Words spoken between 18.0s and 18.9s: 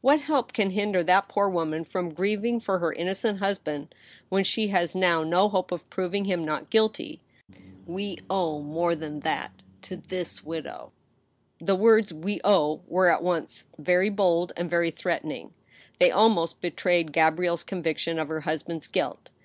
of her husband's